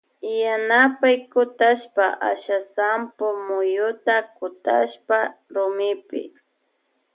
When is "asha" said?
2.29-2.57